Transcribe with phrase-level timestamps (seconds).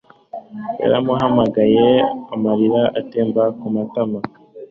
[0.81, 1.87] Yaramuhamagaye
[2.33, 4.19] amarira atemba mu matama